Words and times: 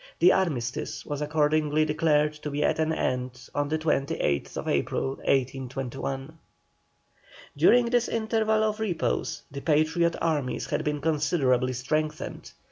The 0.17 0.33
armistice 0.33 1.05
was 1.05 1.21
accordingly 1.21 1.85
declared 1.85 2.33
to 2.33 2.49
be 2.49 2.63
at 2.63 2.79
an 2.79 2.91
end 2.91 3.47
on 3.53 3.69
the 3.69 3.77
28th 3.77 4.65
April, 4.67 5.09
1821. 5.17 6.39
During 7.55 7.85
this 7.85 8.07
interval 8.09 8.63
of 8.63 8.79
repose 8.79 9.43
the 9.51 9.61
Patriot 9.61 10.15
armies 10.19 10.65
had 10.65 10.83
been 10.83 11.01
considerably 11.01 11.73
strengthened. 11.73 12.51